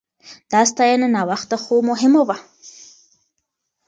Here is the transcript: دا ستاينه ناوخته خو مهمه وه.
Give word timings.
دا 0.51 0.61
ستاينه 0.71 1.07
ناوخته 1.15 1.55
خو 1.63 1.75
مهمه 1.89 2.21
وه. 2.27 2.35